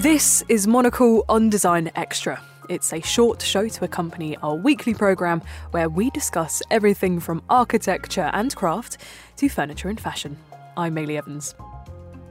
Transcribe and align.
This 0.00 0.42
is 0.48 0.66
Monocle 0.66 1.26
on 1.28 1.50
Design 1.50 1.90
Extra. 1.94 2.40
It's 2.70 2.94
a 2.94 3.02
short 3.02 3.42
show 3.42 3.68
to 3.68 3.84
accompany 3.84 4.34
our 4.38 4.54
weekly 4.54 4.94
programme 4.94 5.42
where 5.72 5.90
we 5.90 6.08
discuss 6.08 6.62
everything 6.70 7.20
from 7.20 7.42
architecture 7.50 8.30
and 8.32 8.56
craft 8.56 8.96
to 9.36 9.50
furniture 9.50 9.90
and 9.90 10.00
fashion. 10.00 10.38
I'm 10.74 10.94
Maylie 10.94 11.18
Evans. 11.18 11.54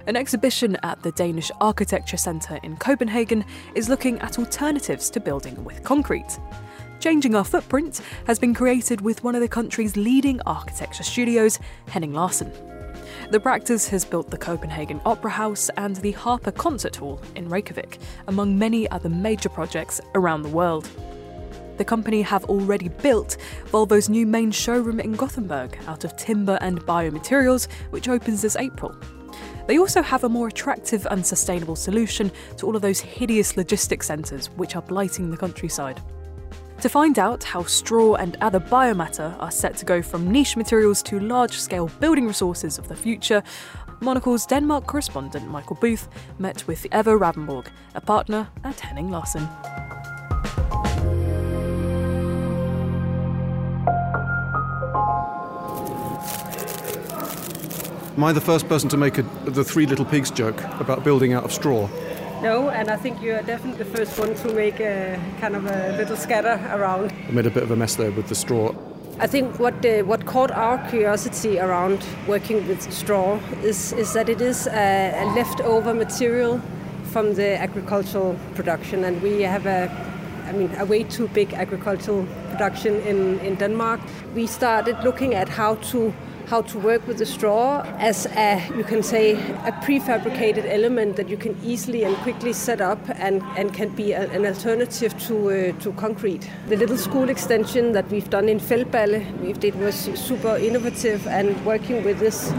An 0.08 0.16
exhibition 0.16 0.78
at 0.82 1.04
the 1.04 1.12
Danish 1.12 1.52
Architecture 1.62 2.18
Centre 2.18 2.60
in 2.64 2.76
Copenhagen 2.76 3.46
is 3.76 3.88
looking 3.88 4.18
at 4.22 4.40
alternatives 4.40 5.12
to 5.12 5.20
building 5.20 5.64
with 5.64 5.84
concrete. 5.84 6.40
Changing 7.00 7.36
Our 7.36 7.44
Footprint 7.44 8.02
has 8.26 8.40
been 8.40 8.56
created 8.56 9.00
with 9.02 9.24
one 9.24 9.36
of 9.36 9.42
the 9.42 9.48
country's 9.48 9.96
leading 9.96 10.42
architecture 10.48 11.04
studios, 11.04 11.60
Henning 11.88 12.14
Larsen. 12.14 12.52
The 13.32 13.40
practice 13.40 13.88
has 13.90 14.06
built 14.06 14.32
the 14.32 14.40
Copenhagen 14.40 15.00
Opera 15.06 15.30
House 15.30 15.70
and 15.78 15.96
the 15.98 16.14
Harpa 16.14 16.52
Concert 16.52 16.96
Hall 16.96 17.22
in 17.36 17.48
Reykjavik, 17.48 18.00
among 18.28 18.58
many 18.58 18.90
other 18.90 19.08
major 19.08 19.50
projects 19.50 20.02
around 20.16 20.42
the 20.42 20.50
world. 20.50 20.90
The 21.78 21.86
company 21.86 22.24
have 22.24 22.46
already 22.46 22.88
built 22.88 23.38
Volvo's 23.66 24.10
new 24.10 24.26
main 24.26 24.50
showroom 24.50 25.00
in 25.00 25.12
Gothenburg 25.12 25.78
out 25.86 26.06
of 26.06 26.18
timber 26.18 26.58
and 26.60 26.82
biomaterials, 26.88 27.68
which 27.92 28.10
opens 28.10 28.42
this 28.42 28.56
April. 28.56 28.96
They 29.68 29.78
also 29.78 30.02
have 30.02 30.24
a 30.24 30.30
more 30.30 30.48
attractive 30.48 31.06
and 31.12 31.24
sustainable 31.24 31.76
solution 31.76 32.32
to 32.58 32.66
all 32.66 32.76
of 32.76 32.82
those 32.82 33.00
hideous 33.00 33.56
logistics 33.56 34.08
centres 34.08 34.48
which 34.56 34.76
are 34.76 34.82
blighting 34.82 35.30
the 35.30 35.38
countryside. 35.38 36.02
To 36.82 36.88
find 36.88 37.20
out 37.20 37.44
how 37.44 37.64
straw 37.64 38.16
and 38.16 38.38
other 38.40 38.62
biomatter 38.62 39.36
are 39.42 39.52
set 39.52 39.76
to 39.78 39.86
go 39.86 40.02
from 40.02 40.32
niche 40.32 40.56
materials 40.56 41.04
to 41.04 41.20
large 41.20 41.60
scale 41.60 41.92
building 42.00 42.26
resources 42.26 42.80
of 42.80 42.88
the 42.88 42.96
future, 42.96 43.44
Monocle's 44.00 44.46
Denmark 44.46 44.86
correspondent 44.86 45.50
Michael 45.50 45.76
Booth 45.76 46.08
met 46.38 46.66
with 46.68 46.86
Eva 46.94 47.18
Ravnborg, 47.18 47.68
a 47.96 48.02
partner 48.02 48.48
at 48.64 48.80
Henning 48.80 49.12
Larsen. 49.12 49.42
Am 58.16 58.24
I 58.24 58.32
the 58.32 58.42
first 58.42 58.70
person 58.70 58.88
to 58.88 58.98
make 58.98 59.18
a, 59.18 59.24
the 59.46 59.66
three 59.66 59.86
little 59.86 60.06
pigs 60.06 60.32
joke 60.32 60.64
about 60.80 61.04
building 61.04 61.34
out 61.34 61.44
of 61.44 61.52
straw? 61.52 61.90
No, 62.42 62.70
and 62.70 62.90
I 62.90 62.96
think 62.96 63.22
you 63.22 63.34
are 63.34 63.42
definitely 63.42 63.84
the 63.84 63.98
first 63.98 64.18
one 64.18 64.34
to 64.36 64.54
make 64.54 64.80
a 64.80 65.20
kind 65.42 65.56
of 65.56 65.66
a 65.66 65.98
little 65.98 66.16
scatter 66.16 66.58
around. 66.72 67.12
I 67.28 67.32
made 67.32 67.46
a 67.46 67.52
bit 67.52 67.64
of 67.64 67.72
a 67.72 67.76
mess 67.76 67.96
there 67.96 68.12
with 68.12 68.28
the 68.30 68.36
straw. 68.36 68.74
I 69.20 69.28
think 69.28 69.60
what 69.60 69.86
uh, 69.86 70.04
what 70.04 70.26
caught 70.26 70.52
our 70.52 70.78
curiosity 70.90 71.60
around 71.60 72.00
working 72.28 72.66
with 72.68 72.82
straw 72.94 73.40
is 73.64 73.92
is 73.94 74.14
that 74.14 74.30
it 74.30 74.42
is 74.42 74.68
a, 74.68 75.24
a 75.24 75.26
leftover 75.36 75.94
material 75.94 76.62
from 77.12 77.34
the 77.36 77.60
agricultural 77.62 78.36
production, 78.56 79.04
and 79.04 79.22
we 79.22 79.42
have 79.42 79.66
a 79.66 79.90
I 80.50 80.52
mean, 80.52 80.72
a 80.80 80.86
way 80.86 81.04
too 81.04 81.28
big 81.28 81.54
agricultural 81.54 82.26
production 82.50 82.96
in, 83.02 83.40
in 83.40 83.56
Denmark. 83.56 84.00
We 84.36 84.48
started 84.48 84.98
looking 85.04 85.36
at 85.36 85.48
how 85.48 85.76
to 85.92 86.12
how 86.50 86.64
to 86.64 86.80
work 86.80 87.06
with 87.08 87.20
the 87.20 87.26
straw 87.28 87.84
as 88.00 88.26
a, 88.36 88.68
you 88.76 88.84
can 88.84 89.04
say, 89.04 89.34
a 89.68 89.72
prefabricated 89.84 90.66
element 90.66 91.16
that 91.16 91.30
you 91.30 91.38
can 91.38 91.56
easily 91.64 92.04
and 92.04 92.16
quickly 92.18 92.52
set 92.52 92.82
up 92.82 93.00
and, 93.20 93.44
and 93.56 93.72
can 93.72 93.90
be 93.90 94.14
a, 94.14 94.28
an 94.32 94.48
alternative 94.48 95.16
to, 95.20 95.36
uh, 95.50 95.80
to 95.80 95.92
concrete. 95.94 96.50
The 96.68 96.76
little 96.76 96.98
school 96.98 97.30
extension 97.30 97.92
that 97.92 98.10
we've 98.10 98.32
done 98.32 98.50
in 98.50 98.60
Feldballe, 98.60 99.22
it 99.64 99.76
was 99.76 99.96
super 99.96 100.58
innovative 100.58 101.28
and 101.28 101.64
working 101.66 102.04
with 102.04 102.18
this, 102.18 102.52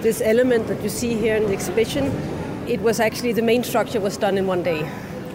this 0.00 0.20
element 0.20 0.66
that 0.66 0.82
you 0.82 0.88
see 0.88 1.14
here 1.14 1.36
in 1.36 1.46
the 1.46 1.52
exhibition, 1.52 2.06
it 2.66 2.80
was 2.80 2.98
actually 2.98 3.32
the 3.32 3.42
main 3.42 3.62
structure 3.62 4.00
was 4.00 4.16
done 4.16 4.38
in 4.38 4.48
one 4.48 4.64
day. 4.64 4.90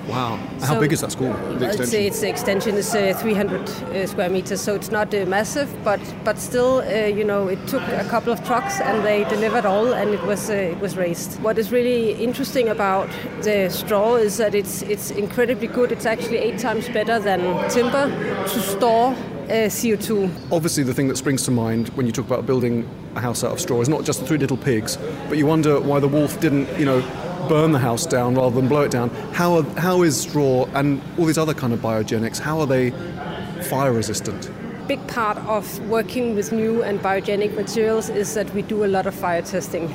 Wow. 0.08 0.38
How 0.62 0.80
big 0.80 0.94
is 0.94 1.02
that 1.02 1.12
school? 1.12 1.34
The 1.34 1.66
extension? 1.66 2.02
It's, 2.02 2.20
the 2.22 2.30
extension 2.30 2.76
is 2.76 2.94
uh, 2.94 3.18
300 3.20 3.62
uh, 3.70 4.08
square 4.08 4.30
meters, 4.30 4.62
so 4.62 4.76
it's 4.76 4.92
not 4.92 5.14
uh, 5.14 5.26
massive, 5.26 5.70
but 5.84 6.00
but 6.24 6.38
still, 6.38 6.82
uh, 6.82 7.08
you 7.08 7.24
know, 7.24 7.48
it 7.48 7.68
took 7.68 7.82
a 7.88 8.06
couple 8.10 8.32
of 8.32 8.44
trucks 8.46 8.80
and 8.80 9.04
they 9.04 9.24
delivered 9.26 9.66
all, 9.66 9.94
and 9.94 10.12
it 10.12 10.22
was 10.24 10.50
uh, 10.50 10.54
it 10.54 10.80
was 10.80 10.96
raised. 10.96 11.42
What 11.42 11.58
is 11.58 11.72
really 11.72 12.14
interesting 12.24 12.70
about 12.70 13.10
the 13.42 13.70
straw 13.70 14.16
is 14.16 14.38
that 14.38 14.54
it's 14.54 14.84
it's 14.84 15.12
incredibly 15.12 15.68
good. 15.68 15.92
It's 15.92 16.06
actually 16.06 16.38
eight 16.38 16.60
times 16.60 16.88
better 16.90 17.20
than 17.20 17.70
timber 17.70 18.08
to 18.48 18.60
store 18.60 19.16
uh, 19.46 19.70
CO2. 19.70 20.30
Obviously, 20.52 20.84
the 20.84 20.94
thing 20.94 21.08
that 21.08 21.18
springs 21.18 21.44
to 21.46 21.52
mind 21.52 21.90
when 21.90 22.06
you 22.06 22.12
talk 22.12 22.26
about 22.26 22.46
building 22.46 22.88
a 23.16 23.22
house 23.22 23.44
out 23.44 23.52
of 23.52 23.60
straw 23.60 23.82
is 23.82 23.90
not 23.90 24.04
just 24.04 24.20
the 24.20 24.28
three 24.28 24.38
little 24.38 24.58
pigs, 24.58 24.98
but 25.30 25.38
you 25.38 25.46
wonder 25.46 25.80
why 25.80 26.00
the 26.00 26.08
wolf 26.08 26.40
didn't, 26.40 26.68
you 26.80 26.86
know, 26.86 27.02
burn 27.48 27.72
the 27.72 27.80
house 27.80 28.06
down 28.06 28.36
rather 28.36 28.56
than 28.56 28.68
blow 28.68 28.82
it 28.82 28.92
down. 28.92 29.10
How, 29.34 29.58
are, 29.58 29.64
how 29.80 30.04
is 30.04 30.20
straw 30.20 30.66
and 30.74 31.02
all 31.18 31.26
these 31.26 31.38
other 31.38 31.54
kind 31.54 31.74
of 31.74 31.80
biogenics, 31.80 32.40
how 32.40 32.60
are 32.60 32.68
they 32.68 32.92
fire 33.70 33.92
resistant? 33.94 34.50
Big 34.88 35.06
part 35.08 35.38
of 35.40 35.80
working 35.90 36.36
with 36.36 36.52
new 36.52 36.84
and 36.84 37.00
biogenic 37.00 37.56
materials 37.56 38.10
is 38.10 38.34
that 38.36 38.54
we 38.54 38.62
do 38.62 38.86
a 38.86 38.88
lot 38.88 39.08
of 39.08 39.16
fire 39.16 39.42
testing. 39.42 39.94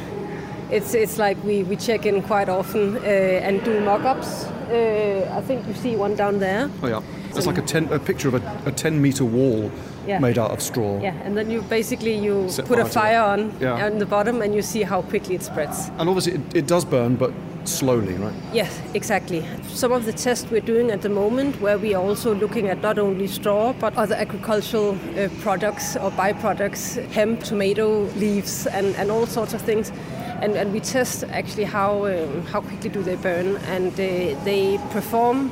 It's, 0.70 0.94
it's 0.94 1.18
like 1.18 1.42
we, 1.44 1.62
we 1.64 1.76
check 1.76 2.06
in 2.06 2.22
quite 2.22 2.48
often 2.48 2.96
uh, 2.96 3.00
and 3.00 3.62
do 3.64 3.80
mock-ups. 3.80 4.46
Uh, 4.46 5.32
I 5.36 5.40
think 5.42 5.66
you 5.66 5.74
see 5.74 5.96
one 5.96 6.14
down 6.14 6.38
there. 6.38 6.70
Oh 6.82 6.86
yeah, 6.86 7.02
it's 7.34 7.46
like 7.46 7.58
a, 7.58 7.62
ten, 7.62 7.92
a 7.92 7.98
picture 7.98 8.28
of 8.28 8.34
a, 8.34 8.62
a 8.66 8.72
10 8.72 9.02
meter 9.02 9.24
wall 9.24 9.70
yeah. 10.06 10.18
made 10.18 10.38
out 10.38 10.50
of 10.50 10.62
straw. 10.62 11.00
Yeah, 11.00 11.14
and 11.24 11.36
then 11.36 11.50
you 11.50 11.62
basically 11.62 12.16
you 12.16 12.48
Set 12.48 12.66
put 12.66 12.78
a 12.78 12.84
fire 12.84 13.20
on 13.20 13.54
yeah. 13.60 13.86
on 13.86 13.98
the 13.98 14.06
bottom 14.06 14.42
and 14.42 14.54
you 14.54 14.62
see 14.62 14.82
how 14.82 15.02
quickly 15.02 15.34
it 15.34 15.42
spreads. 15.42 15.90
And 15.98 16.08
obviously 16.08 16.34
it, 16.34 16.54
it 16.54 16.66
does 16.66 16.84
burn, 16.84 17.16
but 17.16 17.32
slowly, 17.64 18.14
right? 18.14 18.34
Yes, 18.52 18.80
exactly. 18.94 19.44
Some 19.68 19.92
of 19.92 20.04
the 20.04 20.12
tests 20.12 20.50
we're 20.50 20.60
doing 20.60 20.90
at 20.90 21.02
the 21.02 21.08
moment, 21.08 21.60
where 21.60 21.78
we 21.78 21.94
are 21.94 22.02
also 22.02 22.34
looking 22.34 22.68
at 22.68 22.80
not 22.80 22.98
only 22.98 23.26
straw 23.26 23.72
but 23.74 23.94
other 23.96 24.14
agricultural 24.14 24.98
uh, 25.18 25.28
products 25.40 25.96
or 25.96 26.10
byproducts, 26.12 27.04
hemp, 27.12 27.42
tomato 27.42 28.04
leaves, 28.16 28.66
and, 28.66 28.94
and 28.96 29.10
all 29.10 29.26
sorts 29.26 29.54
of 29.54 29.60
things. 29.62 29.92
And, 30.40 30.56
and 30.56 30.72
we 30.72 30.80
test 30.80 31.24
actually 31.24 31.64
how 31.64 32.06
um, 32.06 32.46
how 32.46 32.62
quickly 32.62 32.88
do 32.88 33.02
they 33.02 33.16
burn, 33.16 33.56
and 33.68 33.92
uh, 33.92 34.42
they 34.44 34.80
perform. 34.90 35.50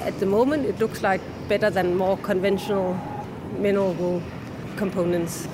At 0.00 0.20
the 0.20 0.26
moment, 0.26 0.66
it 0.66 0.78
looks 0.78 1.02
like 1.02 1.20
better 1.48 1.70
than 1.70 1.96
more 1.96 2.18
conventional 2.18 2.96
mineral 3.58 4.22
components. 4.76 5.48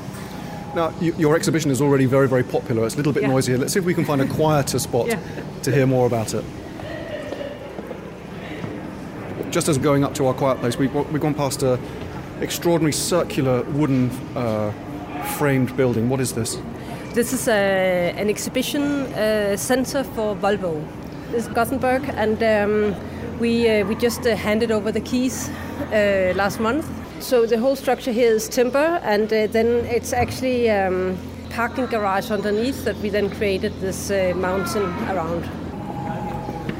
Now, 0.74 0.92
you, 1.00 1.14
your 1.16 1.36
exhibition 1.36 1.70
is 1.70 1.80
already 1.80 2.06
very, 2.06 2.28
very 2.28 2.42
popular. 2.42 2.84
It's 2.84 2.94
a 2.94 2.96
little 2.96 3.12
bit 3.12 3.22
yeah. 3.22 3.28
noisy 3.28 3.52
here. 3.52 3.60
Let's 3.60 3.72
see 3.72 3.78
if 3.78 3.84
we 3.84 3.94
can 3.94 4.04
find 4.04 4.20
a 4.20 4.26
quieter 4.26 4.78
spot 4.78 5.06
yeah. 5.06 5.20
to 5.62 5.72
hear 5.72 5.86
more 5.86 6.06
about 6.06 6.34
it. 6.34 6.44
Just 9.50 9.68
as 9.68 9.78
going 9.78 10.02
up 10.02 10.14
to 10.14 10.26
our 10.26 10.34
quiet 10.34 10.58
place, 10.58 10.76
we've, 10.76 10.92
we've 10.92 11.20
gone 11.20 11.34
past 11.34 11.62
an 11.62 11.78
extraordinary 12.40 12.92
circular 12.92 13.62
wooden 13.62 14.10
uh, 14.34 14.72
framed 15.38 15.76
building. 15.76 16.08
What 16.08 16.20
is 16.20 16.32
this? 16.32 16.58
This 17.12 17.32
is 17.32 17.46
a, 17.46 18.12
an 18.16 18.28
exhibition 18.28 18.82
uh, 18.82 19.56
center 19.56 20.02
for 20.02 20.34
Volvo. 20.34 20.84
This 21.30 21.46
is 21.46 21.52
Gothenburg, 21.52 22.02
and 22.16 22.42
um, 22.42 23.38
we, 23.38 23.70
uh, 23.70 23.86
we 23.86 23.94
just 23.94 24.26
uh, 24.26 24.34
handed 24.34 24.72
over 24.72 24.90
the 24.90 25.00
keys 25.00 25.48
uh, 25.92 26.32
last 26.34 26.58
month 26.58 26.84
so 27.24 27.46
the 27.46 27.58
whole 27.58 27.74
structure 27.74 28.12
here 28.12 28.30
is 28.30 28.48
timber, 28.48 29.00
and 29.02 29.32
uh, 29.32 29.46
then 29.46 29.66
it's 29.86 30.12
actually 30.12 30.70
um, 30.70 31.16
parking 31.50 31.86
garage 31.86 32.30
underneath 32.30 32.84
that 32.84 32.96
we 32.98 33.08
then 33.08 33.30
created 33.30 33.72
this 33.80 34.10
uh, 34.10 34.34
mountain 34.36 34.84
around. 35.08 35.48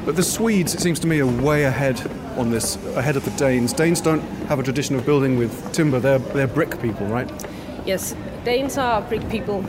But 0.05 0.15
the 0.15 0.23
Swedes, 0.23 0.75
it 0.75 0.81
seems 0.81 0.99
to 0.99 1.07
me, 1.07 1.19
are 1.19 1.25
way 1.25 1.63
ahead 1.63 1.99
on 2.37 2.51
this, 2.51 2.75
ahead 2.95 3.15
of 3.15 3.25
the 3.25 3.31
Danes. 3.31 3.73
Danes 3.73 4.01
don't 4.01 4.21
have 4.47 4.59
a 4.59 4.63
tradition 4.63 4.95
of 4.95 5.03
building 5.03 5.37
with 5.37 5.73
timber. 5.73 5.99
They're 5.99 6.19
they're 6.19 6.47
brick 6.47 6.79
people, 6.79 7.07
right? 7.07 7.29
Yes, 7.85 8.15
Danes 8.43 8.77
are 8.77 9.01
brick 9.01 9.27
people. 9.29 9.65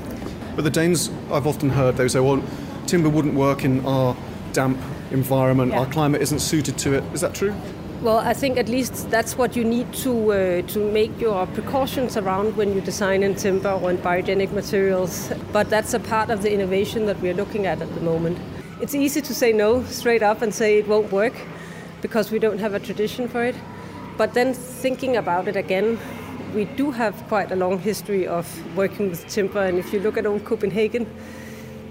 But 0.55 0.65
the 0.65 0.71
Danes, 0.71 1.11
I've 1.31 1.47
often 1.47 1.71
heard, 1.71 1.97
they 1.97 2.09
say, 2.09 2.21
well, 2.21 2.43
timber 2.87 3.09
wouldn't 3.09 3.35
work 3.35 3.65
in 3.65 3.85
our 3.87 4.15
damp 4.53 4.79
environment. 5.11 5.73
Yeah. 5.73 5.81
Our 5.81 5.87
climate 5.87 6.21
isn't 6.21 6.41
suited 6.41 6.77
to 6.79 6.95
it. 6.95 7.05
Is 7.15 7.23
that 7.23 7.35
true? 7.35 7.55
Well, 8.07 8.19
I 8.19 8.35
think 8.35 8.57
at 8.57 8.69
least 8.69 9.11
that's 9.11 9.37
what 9.37 9.57
you 9.57 9.65
need 9.65 9.93
to 10.05 10.13
uh, 10.33 10.63
to 10.75 10.79
make 10.93 11.21
your 11.21 11.45
precautions 11.49 12.17
around 12.17 12.57
when 12.57 12.73
you 12.73 12.81
design 12.81 13.25
in 13.25 13.35
timber 13.35 13.73
or 13.73 13.91
in 13.91 13.99
biogenic 13.99 14.53
materials. 14.53 15.33
But 15.53 15.71
that's 15.71 15.93
a 15.93 15.99
part 15.99 16.31
of 16.31 16.43
the 16.43 16.53
innovation 16.53 17.07
that 17.07 17.21
we're 17.21 17.35
looking 17.35 17.67
at 17.67 17.83
at 17.83 17.93
the 17.97 18.01
moment. 18.01 18.39
It's 18.81 18.95
easy 18.95 19.21
to 19.23 19.35
say 19.35 19.53
no 19.53 19.83
straight 19.83 20.23
up 20.23 20.41
and 20.41 20.55
say 20.55 20.79
it 20.79 20.87
won't 20.87 21.11
work 21.11 21.35
because 22.01 22.31
we 22.31 22.39
don't 22.39 22.61
have 22.61 22.75
a 22.75 22.79
tradition 22.79 23.27
for 23.27 23.43
it. 23.43 23.57
But 24.17 24.35
then 24.35 24.55
thinking 24.55 25.17
about 25.17 25.49
it 25.49 25.57
again, 25.57 25.99
we 26.55 26.67
do 26.77 26.93
have 26.93 27.15
quite 27.27 27.51
a 27.51 27.57
long 27.57 27.81
history 27.81 28.25
of 28.25 28.47
working 28.77 29.11
with 29.11 29.27
timber. 29.27 29.65
And 29.65 29.79
if 29.79 29.93
you 29.93 29.99
look 29.99 30.17
at 30.17 30.27
old 30.27 30.45
Copenhagen, 30.45 31.09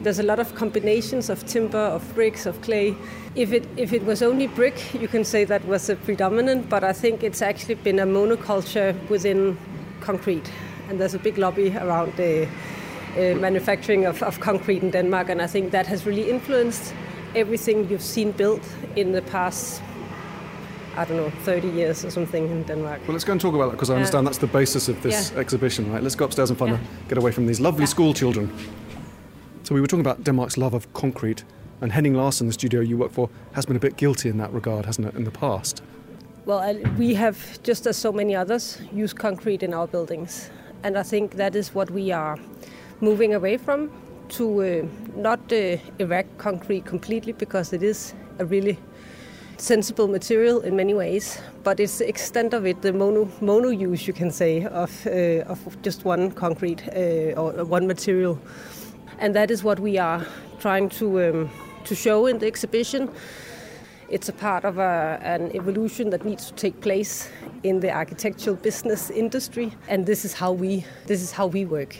there's 0.06 0.19
a 0.19 0.24
lot 0.24 0.40
of 0.40 0.54
combinations 0.54 1.30
of 1.31 1.44
timber, 1.48 1.80
of 1.80 2.13
bricks, 2.13 2.46
of 2.46 2.62
clay. 2.62 2.96
If 3.36 3.52
it 3.52 3.66
if 3.75 3.92
it 3.92 4.06
was 4.06 4.22
only 4.22 4.48
brick, 4.48 4.94
you 4.94 5.07
can 5.07 5.25
say 5.25 5.46
that 5.46 5.66
was 5.68 5.90
a 5.90 5.96
predominant, 5.96 6.69
but 6.69 6.84
I 6.84 6.94
think 6.94 7.24
it's 7.24 7.42
actually 7.42 7.75
been 7.84 8.00
a 8.00 8.06
monoculture 8.06 8.94
within 9.10 9.57
concrete, 10.02 10.52
and 10.90 11.00
there's 11.00 11.16
a 11.16 11.19
big 11.19 11.38
lobby 11.38 11.75
around 11.75 12.13
the 12.18 12.46
uh, 13.18 13.40
manufacturing 13.40 14.06
of, 14.06 14.22
of 14.24 14.40
concrete 14.40 14.84
in 14.84 14.92
Denmark, 14.92 15.30
and 15.30 15.42
I 15.42 15.48
think 15.48 15.72
that 15.72 15.88
has 15.88 16.06
really 16.06 16.30
influenced 16.30 16.94
everything 17.36 17.90
you've 17.90 18.04
seen 18.04 18.31
built 18.31 18.63
in 18.96 19.12
the 19.12 19.22
past 19.22 19.81
I 20.98 21.04
don't 21.04 21.18
know, 21.18 21.30
30 21.44 21.68
years 21.68 22.06
or 22.06 22.10
something 22.12 22.50
in 22.52 22.63
Denmark. 22.63 23.02
Well, 23.06 23.13
let's 23.16 23.25
go 23.25 23.34
and 23.34 23.42
talk 23.42 23.54
about 23.54 23.66
that 23.66 23.72
because 23.78 23.90
I 23.90 23.96
understand 23.96 24.25
that's 24.25 24.38
the 24.38 24.48
basis 24.60 24.88
of 24.88 25.02
this 25.02 25.31
Yeah. 25.31 25.40
exhibition, 25.42 25.92
right? 25.92 26.02
Let's 26.04 26.16
go 26.16 26.24
upstairs 26.25 26.50
and 26.50 26.57
find 26.60 26.72
Yeah. 26.72 26.80
a, 26.80 27.10
get 27.10 27.18
away 27.18 27.31
from 27.34 27.48
these 27.48 27.63
lovely 27.63 27.81
Yeah. 27.84 27.90
school 27.90 28.13
children. 28.13 28.50
So 29.66 29.74
we 29.74 29.82
were 29.82 29.88
talking 29.88 30.06
about 30.06 30.24
Denmark's 30.24 30.58
love 30.60 30.76
of 30.76 30.94
concrete, 30.94 31.44
and 31.82 31.92
Henning 31.92 32.14
Larsen, 32.14 32.46
the 32.46 32.54
studio 32.54 32.82
you 32.82 33.00
work 33.00 33.12
for, 33.12 33.32
has 33.54 33.66
been 33.66 33.76
a 33.76 33.80
bit 33.80 33.98
guilty 33.98 34.30
in 34.30 34.38
that 34.38 34.54
regard, 34.54 34.86
hasn't 34.86 35.08
it, 35.08 35.16
in 35.16 35.24
the 35.24 35.32
past? 35.32 35.82
Well, 36.46 36.80
we 37.00 37.16
have, 37.16 37.64
just 37.64 37.88
as 37.88 37.98
so 37.98 38.12
many 38.12 38.36
others, 38.36 38.80
used 38.94 39.18
concrete 39.18 39.64
in 39.64 39.74
our 39.74 39.88
buildings. 39.88 40.52
And 40.84 40.96
I 40.96 41.02
think 41.02 41.38
that 41.38 41.56
is 41.56 41.74
what 41.74 41.90
we 41.90 42.12
are 42.12 42.38
moving 43.02 43.34
away 43.34 43.58
from 43.58 43.90
to 44.38 44.62
uh, 44.62 44.88
not 45.16 45.40
uh, 45.52 45.78
erect 45.98 46.38
concrete 46.38 46.86
completely 46.86 47.34
because 47.34 47.74
it 47.74 47.82
is 47.82 48.14
a 48.38 48.46
really 48.46 48.78
sensible 49.58 50.08
material 50.08 50.62
in 50.62 50.76
many 50.76 50.94
ways, 50.94 51.42
but 51.64 51.80
it's 51.80 51.98
the 51.98 52.08
extent 52.08 52.54
of 52.54 52.68
it, 52.68 52.84
the 52.84 52.94
mono, 52.94 53.28
mono 53.42 53.70
use, 53.70 54.06
you 54.06 54.14
can 54.14 54.30
say, 54.30 54.66
of, 54.66 55.08
uh, 55.08 55.52
of 55.52 55.82
just 55.82 56.06
one 56.06 56.30
concrete 56.30 56.88
uh, 56.90 57.42
or 57.42 57.66
one 57.66 57.88
material. 57.88 58.40
And 59.20 59.36
that 59.36 59.52
is 59.52 59.64
what 59.64 59.80
we 59.80 59.98
are 59.98 60.26
trying 60.60 60.90
to, 60.90 61.30
um, 61.30 61.50
to 61.86 61.96
show 61.96 62.26
in 62.26 62.40
the 62.40 62.48
exhibition. 62.48 63.10
It's 64.10 64.30
a 64.30 64.34
part 64.34 64.66
of 64.66 64.78
a, 64.78 65.20
an 65.24 65.56
evolution 65.56 66.12
that 66.12 66.26
needs 66.26 66.48
to 66.48 66.54
take 66.54 66.80
place 66.82 67.30
in 67.64 67.80
the 67.80 67.92
architectural 67.92 68.56
business 68.56 69.10
industry, 69.10 69.72
and 69.88 70.06
this 70.06 70.26
is 70.26 70.34
how 70.34 70.52
we, 70.52 70.86
this 71.08 71.22
is 71.24 71.32
how 71.32 71.48
we 71.48 71.66
work. 71.66 71.98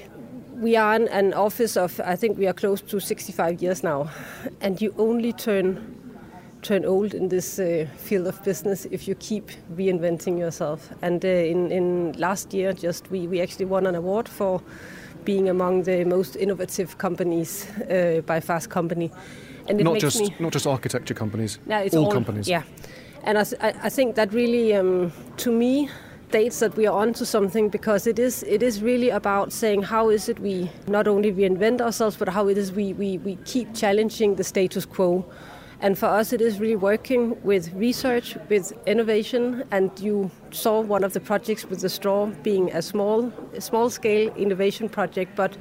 We 0.54 0.76
are 0.76 0.94
an, 0.94 1.08
an 1.08 1.34
office 1.34 1.76
of, 1.76 2.00
I 2.06 2.16
think 2.16 2.38
we 2.38 2.48
are 2.48 2.54
close 2.54 2.82
to 2.82 3.00
65 3.00 3.62
years 3.62 3.84
now, 3.84 4.10
and 4.62 4.80
you 4.80 4.94
only 4.98 5.34
turn 5.34 5.95
turn 6.66 6.84
old 6.86 7.14
in 7.14 7.30
this 7.30 7.60
uh, 7.60 7.86
field 7.98 8.28
of 8.28 8.44
business 8.44 8.86
if 8.92 9.08
you 9.08 9.16
keep 9.16 9.52
reinventing 9.76 10.40
yourself. 10.40 10.90
And 11.02 11.24
uh, 11.24 11.28
in, 11.28 11.72
in 11.72 12.14
last 12.14 12.54
year, 12.54 12.74
just 12.74 13.12
we, 13.12 13.28
we 13.28 13.42
actually 13.42 13.66
won 13.66 13.86
an 13.86 13.96
award 13.96 14.28
for 14.28 14.62
being 15.24 15.50
among 15.50 15.84
the 15.84 16.04
most 16.06 16.36
innovative 16.36 16.98
companies 16.98 17.68
uh, 17.90 18.22
by 18.26 18.40
Fast 18.40 18.70
Company. 18.70 19.12
And 19.68 19.80
it 19.80 19.84
Not 19.84 19.94
makes 19.94 20.04
just 20.04 20.20
me, 20.20 20.36
not 20.40 20.54
just 20.54 20.68
architecture 20.68 21.14
companies, 21.16 21.60
no, 21.66 21.78
it's 21.78 21.96
all, 21.96 22.06
all, 22.06 22.12
companies. 22.12 22.48
Yeah, 22.48 22.64
and 23.24 23.38
I, 23.38 23.46
I 23.62 23.74
I 23.84 23.90
think 23.90 24.16
that 24.16 24.32
really, 24.32 24.76
um, 24.76 25.12
to 25.38 25.52
me, 25.52 25.90
dates 26.32 26.60
that 26.60 26.76
we 26.78 26.86
are 26.86 27.02
onto 27.02 27.26
something 27.26 27.70
because 27.70 28.06
it 28.06 28.20
is 28.20 28.44
it 28.44 28.62
is 28.62 28.84
really 28.84 29.10
about 29.10 29.52
saying 29.52 29.82
how 29.82 30.10
is 30.10 30.30
it 30.30 30.40
we 30.40 30.70
not 30.88 31.08
only 31.08 31.32
reinvent 31.32 31.82
ourselves 31.82 32.18
but 32.18 32.30
how 32.30 32.48
it 32.48 32.58
is 32.58 32.72
we, 32.72 32.94
we, 32.94 33.18
we 33.20 33.38
keep 33.46 33.74
challenging 33.74 34.36
the 34.36 34.44
status 34.44 34.86
quo. 34.86 35.26
And 35.82 35.98
for 35.98 36.08
us, 36.08 36.32
it 36.34 36.42
is 36.42 36.60
really 36.60 36.76
working 36.76 37.42
with 37.44 37.74
research, 37.74 38.38
with 38.50 38.74
innovation, 38.88 39.64
and 39.72 39.92
you 40.00 40.32
saw 40.52 40.82
one 40.82 41.04
of 41.04 41.14
the 41.14 41.20
projects 41.20 41.66
with 41.66 41.82
the 41.82 41.90
straw 41.90 42.28
being 42.44 42.72
a 42.72 42.82
small, 42.82 43.32
small 43.60 43.90
scale 43.90 44.34
innovation 44.36 44.88
project, 44.90 45.36
but 45.36 45.58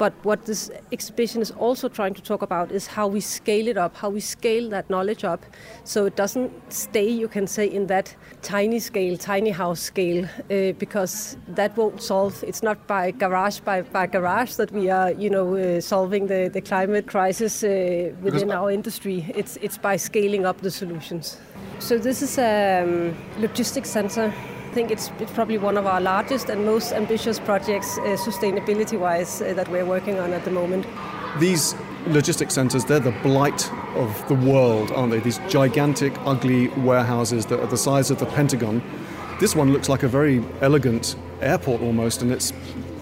but 0.00 0.14
what 0.22 0.46
this 0.46 0.70
exhibition 0.92 1.42
is 1.42 1.50
also 1.50 1.86
trying 1.86 2.14
to 2.14 2.22
talk 2.22 2.40
about 2.40 2.72
is 2.72 2.86
how 2.86 3.06
we 3.06 3.20
scale 3.20 3.68
it 3.68 3.76
up, 3.76 3.94
how 3.94 4.08
we 4.08 4.20
scale 4.20 4.70
that 4.70 4.88
knowledge 4.88 5.24
up 5.24 5.44
so 5.84 6.06
it 6.06 6.16
doesn't 6.16 6.50
stay, 6.72 7.06
you 7.06 7.28
can 7.28 7.46
say, 7.46 7.66
in 7.66 7.86
that 7.88 8.16
tiny 8.40 8.78
scale, 8.78 9.18
tiny 9.18 9.50
house 9.50 9.80
scale, 9.80 10.24
uh, 10.24 10.72
because 10.78 11.36
that 11.48 11.76
won't 11.76 12.00
solve. 12.00 12.42
It's 12.42 12.62
not 12.62 12.86
by 12.86 13.10
garage 13.10 13.60
by, 13.60 13.82
by 13.82 14.06
garage 14.06 14.54
that 14.54 14.72
we 14.72 14.88
are, 14.88 15.10
you 15.12 15.28
know, 15.28 15.54
uh, 15.54 15.82
solving 15.82 16.28
the, 16.28 16.48
the 16.50 16.62
climate 16.62 17.06
crisis 17.06 17.62
uh, 17.62 17.68
within 18.22 18.48
Because- 18.48 18.52
our 18.52 18.70
industry. 18.70 19.26
It's, 19.34 19.58
it's 19.60 19.76
by 19.76 19.96
scaling 19.96 20.46
up 20.46 20.62
the 20.62 20.70
solutions. 20.70 21.36
So 21.78 21.98
this 21.98 22.22
is 22.22 22.38
a 22.38 22.84
um, 22.84 23.16
logistics 23.38 23.90
center. 23.90 24.32
I 24.70 24.72
think 24.72 24.92
it's, 24.92 25.10
it's 25.18 25.32
probably 25.32 25.58
one 25.58 25.76
of 25.76 25.84
our 25.84 26.00
largest 26.00 26.48
and 26.48 26.64
most 26.64 26.92
ambitious 26.92 27.40
projects, 27.40 27.98
uh, 27.98 28.16
sustainability-wise, 28.16 29.42
uh, 29.42 29.52
that 29.54 29.68
we're 29.68 29.84
working 29.84 30.20
on 30.20 30.32
at 30.32 30.44
the 30.44 30.52
moment. 30.52 30.86
These 31.40 31.74
logistics 32.06 32.54
centres, 32.54 32.84
they're 32.84 33.00
the 33.00 33.10
blight 33.24 33.68
of 33.96 34.28
the 34.28 34.36
world, 34.36 34.92
aren't 34.92 35.10
they? 35.10 35.18
These 35.18 35.40
gigantic, 35.48 36.12
ugly 36.24 36.68
warehouses 36.68 37.46
that 37.46 37.58
are 37.58 37.66
the 37.66 37.76
size 37.76 38.12
of 38.12 38.20
the 38.20 38.26
Pentagon. 38.26 38.80
This 39.40 39.56
one 39.56 39.72
looks 39.72 39.88
like 39.88 40.04
a 40.04 40.08
very 40.08 40.40
elegant 40.60 41.16
airport 41.40 41.82
almost, 41.82 42.22
and 42.22 42.30
it's 42.30 42.52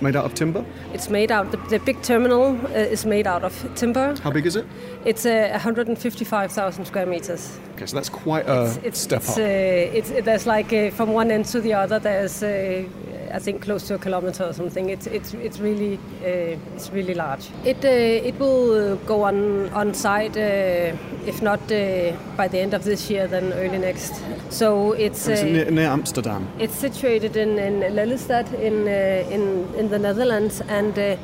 made 0.02 0.16
out 0.16 0.24
of 0.24 0.34
timber. 0.34 0.64
It's 0.92 1.08
made 1.08 1.32
out. 1.32 1.50
The, 1.50 1.56
the 1.56 1.78
big 1.78 2.02
terminal 2.02 2.58
uh, 2.66 2.92
is 2.94 3.04
made 3.06 3.26
out 3.26 3.44
of 3.44 3.74
timber. 3.74 4.16
How 4.22 4.30
big 4.30 4.46
is 4.46 4.56
it? 4.56 4.66
It's 5.04 5.26
uh, 5.26 5.48
155,000 5.52 6.84
square 6.84 7.06
meters. 7.06 7.58
Okay, 7.74 7.86
so 7.86 7.96
that's 7.96 8.08
quite 8.08 8.48
a 8.48 8.70
step 8.70 8.84
it's, 8.84 9.08
up. 9.08 9.38
Uh, 9.38 9.40
it's, 9.40 10.10
there's 10.10 10.46
like 10.46 10.72
uh, 10.72 10.90
from 10.90 11.12
one 11.12 11.30
end 11.30 11.46
to 11.46 11.60
the 11.60 11.74
other. 11.74 11.98
There's 11.98 12.42
uh, 12.42 12.84
I 13.34 13.38
think 13.38 13.62
close 13.62 13.86
to 13.88 13.94
a 13.94 13.98
kilometer 13.98 14.44
or 14.44 14.52
something. 14.52 14.90
It's 14.90 15.06
it's 15.06 15.34
it's 15.34 15.58
really 15.60 15.98
uh, 16.22 16.74
it's 16.74 16.90
really 16.90 17.14
large. 17.14 17.48
It 17.64 17.84
uh, 17.84 18.28
it 18.28 18.38
will 18.38 18.92
uh, 18.92 18.94
go 19.06 19.22
on 19.22 19.68
on 19.70 19.94
site 19.94 20.36
uh, 20.36 20.96
if 21.26 21.42
not 21.42 21.60
uh, 21.70 22.12
by 22.36 22.48
the 22.48 22.58
end 22.58 22.74
of 22.74 22.84
this 22.84 23.10
year, 23.10 23.26
then 23.28 23.52
early 23.52 23.78
next. 23.78 24.14
So 24.50 24.92
it's 24.92 25.28
it's 25.28 25.42
uh, 25.42 25.44
near, 25.44 25.70
near 25.70 25.88
Amsterdam. 25.88 26.46
it's 26.58 26.74
situated 26.74 27.36
in, 27.36 27.58
in 27.58 27.80
Lelystad 27.94 28.52
in, 28.54 28.86
uh, 28.88 29.34
in, 29.34 29.74
in 29.74 29.88
the 29.90 29.98
Netherlands, 29.98 30.62
and 30.68 30.98
uh, 30.98 31.16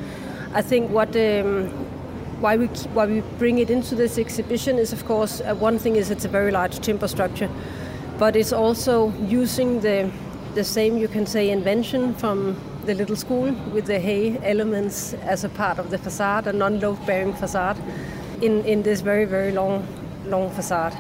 I 0.55 0.63
think 0.63 0.91
what 0.91 1.17
um, 1.17 1.69
why 2.41 2.57
we 2.57 2.69
keep, 2.69 2.91
why 2.91 3.07
we 3.07 3.23
bring 3.39 3.59
it 3.59 3.71
into 3.71 3.95
this 3.95 4.19
exhibition 4.19 4.79
is, 4.79 4.93
of 4.93 5.05
course, 5.07 5.41
uh, 5.41 5.55
one 5.55 5.79
thing 5.79 5.97
is 5.97 6.11
it's 6.11 6.25
a 6.25 6.29
very 6.29 6.51
large 6.51 6.79
timber 6.81 7.09
structure, 7.09 7.49
but 8.19 8.37
it's 8.37 8.53
also 8.53 9.13
using 9.29 9.81
the 9.81 10.11
the 10.55 10.65
same 10.65 10.97
you 10.97 11.09
can 11.09 11.27
say 11.27 11.51
invention 11.51 12.15
from 12.15 12.57
the 12.87 12.95
little 12.95 13.17
school 13.17 13.53
with 13.73 13.87
the 13.87 13.99
hay 13.99 14.39
elements 14.43 15.15
as 15.15 15.45
a 15.45 15.49
part 15.49 15.79
of 15.79 15.91
the 15.91 15.99
facade, 15.99 16.47
a 16.47 16.53
non-load 16.53 17.05
bearing 17.07 17.35
facade, 17.35 17.77
in 18.43 18.65
in 18.65 18.83
this 18.83 19.01
very 19.01 19.25
very 19.25 19.53
long 19.53 19.87
long 20.27 20.51
facade. 20.51 20.95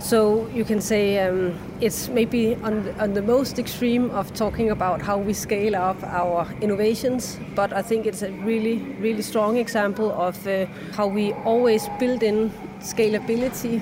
So 0.00 0.46
you 0.54 0.64
can 0.64 0.80
say 0.80 1.18
um, 1.18 1.54
it's 1.80 2.08
maybe 2.08 2.54
on 2.62 2.84
the, 2.84 3.02
on 3.02 3.14
the 3.14 3.22
most 3.22 3.58
extreme 3.58 4.10
of 4.10 4.32
talking 4.34 4.70
about 4.70 5.00
how 5.02 5.18
we 5.18 5.32
scale 5.32 5.74
up 5.74 6.02
our 6.02 6.46
innovations, 6.60 7.38
but 7.54 7.72
I 7.72 7.82
think 7.82 8.06
it's 8.06 8.22
a 8.22 8.30
really, 8.30 8.78
really 9.00 9.22
strong 9.22 9.56
example 9.56 10.12
of 10.12 10.46
uh, 10.46 10.66
how 10.92 11.08
we 11.08 11.32
always 11.44 11.88
build 11.98 12.22
in 12.22 12.50
scalability 12.80 13.80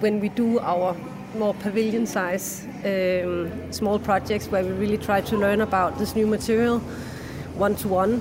when 0.00 0.20
we 0.20 0.28
do 0.28 0.58
our 0.58 0.96
more 1.38 1.54
pavilion 1.54 2.06
size 2.06 2.66
um, 2.86 3.72
small 3.72 3.98
projects 3.98 4.46
where 4.48 4.64
we 4.64 4.70
really 4.70 4.98
try 4.98 5.20
to 5.20 5.36
learn 5.36 5.60
about 5.60 5.98
this 5.98 6.14
new 6.14 6.26
material 6.26 6.78
one 7.58 7.74
to 7.76 7.88
one 7.88 8.20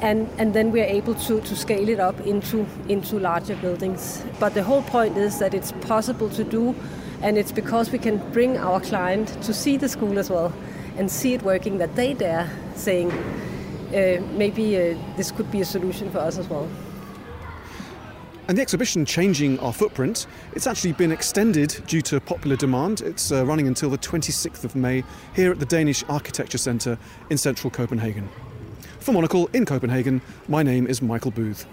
and 0.00 0.28
and 0.38 0.54
then 0.54 0.70
we 0.72 0.80
are 0.80 0.90
able 1.00 1.14
to, 1.14 1.40
to 1.40 1.56
scale 1.56 1.88
it 1.88 2.00
up 2.00 2.18
into 2.26 2.66
into 2.88 3.18
larger 3.18 3.56
buildings. 3.56 4.22
But 4.40 4.54
the 4.54 4.62
whole 4.62 4.82
point 4.82 5.16
is 5.16 5.38
that 5.38 5.54
it's 5.54 5.72
possible 5.72 6.28
to 6.30 6.44
do, 6.44 6.74
and 7.22 7.38
it's 7.38 7.52
because 7.52 7.92
we 7.92 7.98
can 7.98 8.18
bring 8.32 8.58
our 8.58 8.80
client 8.80 9.28
to 9.42 9.54
see 9.54 9.76
the 9.76 9.88
school 9.88 10.18
as 10.18 10.30
well, 10.30 10.52
and 10.96 11.10
see 11.10 11.34
it 11.34 11.42
working 11.42 11.78
that 11.78 11.94
they 11.94 12.14
dare 12.14 12.50
saying 12.74 13.12
uh, 13.12 14.20
maybe 14.36 14.76
uh, 14.76 14.96
this 15.16 15.30
could 15.30 15.50
be 15.50 15.60
a 15.60 15.64
solution 15.64 16.10
for 16.10 16.18
us 16.18 16.38
as 16.38 16.48
well. 16.48 16.68
And 18.46 18.58
the 18.58 18.62
exhibition 18.62 19.06
changing 19.06 19.58
our 19.60 19.72
footprint, 19.72 20.26
it's 20.52 20.66
actually 20.66 20.92
been 20.92 21.10
extended 21.10 21.82
due 21.86 22.02
to 22.02 22.20
popular 22.20 22.56
demand. 22.56 23.00
It's 23.00 23.32
uh, 23.32 23.46
running 23.46 23.66
until 23.66 23.88
the 23.88 23.96
26th 23.96 24.64
of 24.64 24.76
May 24.76 25.02
here 25.34 25.50
at 25.50 25.60
the 25.60 25.66
Danish 25.66 26.04
Architecture 26.10 26.58
Centre 26.58 26.98
in 27.30 27.38
central 27.38 27.70
Copenhagen. 27.70 28.28
For 29.00 29.12
Monocle 29.12 29.48
in 29.54 29.64
Copenhagen, 29.64 30.20
my 30.46 30.62
name 30.62 30.86
is 30.86 31.00
Michael 31.00 31.30
Booth. 31.30 31.66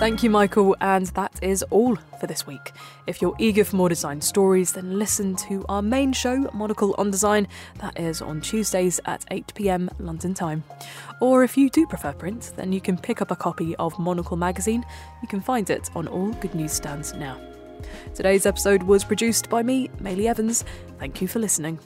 Thank 0.00 0.22
you, 0.22 0.30
Michael, 0.30 0.74
and 0.80 1.08
that 1.08 1.38
is 1.42 1.62
all 1.64 1.94
for 2.18 2.26
this 2.26 2.46
week. 2.46 2.72
If 3.06 3.20
you're 3.20 3.36
eager 3.38 3.64
for 3.64 3.76
more 3.76 3.90
design 3.90 4.22
stories, 4.22 4.72
then 4.72 4.98
listen 4.98 5.36
to 5.36 5.62
our 5.68 5.82
main 5.82 6.14
show, 6.14 6.48
Monocle 6.54 6.94
on 6.96 7.10
Design, 7.10 7.46
that 7.80 8.00
is 8.00 8.22
on 8.22 8.40
Tuesdays 8.40 8.98
at 9.04 9.26
8 9.30 9.52
pm 9.54 9.90
London 9.98 10.32
time. 10.32 10.64
Or 11.20 11.44
if 11.44 11.54
you 11.58 11.68
do 11.68 11.86
prefer 11.86 12.14
print, 12.14 12.54
then 12.56 12.72
you 12.72 12.80
can 12.80 12.96
pick 12.96 13.20
up 13.20 13.30
a 13.30 13.36
copy 13.36 13.76
of 13.76 13.98
Monocle 13.98 14.38
magazine. 14.38 14.86
You 15.20 15.28
can 15.28 15.42
find 15.42 15.68
it 15.68 15.90
on 15.94 16.08
all 16.08 16.32
good 16.32 16.54
newsstands 16.54 17.12
now. 17.12 17.38
Today's 18.14 18.46
episode 18.46 18.82
was 18.84 19.04
produced 19.04 19.50
by 19.50 19.62
me, 19.62 19.90
Maylie 20.00 20.28
Evans. 20.28 20.64
Thank 20.98 21.20
you 21.20 21.28
for 21.28 21.40
listening. 21.40 21.78